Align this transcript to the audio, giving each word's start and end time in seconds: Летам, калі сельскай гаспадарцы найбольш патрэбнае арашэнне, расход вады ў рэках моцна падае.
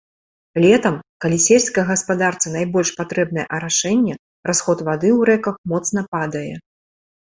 Летам, 0.63 0.95
калі 1.25 1.37
сельскай 1.47 1.85
гаспадарцы 1.89 2.53
найбольш 2.55 2.89
патрэбнае 3.01 3.45
арашэнне, 3.57 4.15
расход 4.51 4.77
вады 4.89 5.09
ў 5.17 5.33
рэках 5.33 5.55
моцна 5.75 5.99
падае. 6.17 6.53